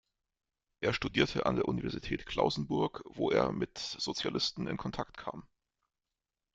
Er 0.79 0.93
studierte 0.93 1.45
an 1.45 1.57
der 1.57 1.67
Universität 1.67 2.25
Klausenburg, 2.25 3.03
wo 3.05 3.29
er 3.29 3.51
mit 3.51 3.77
Sozialisten 3.77 4.65
in 4.65 4.77
Kontakt 4.77 5.15
kam. 5.15 5.47